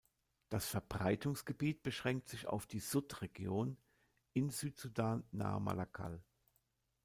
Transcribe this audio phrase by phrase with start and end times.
[0.49, 3.77] Das Verbreitungsgebiet beschränkt sich auf die Sudd-Region
[4.33, 6.23] in Südsudan nahe Malakal.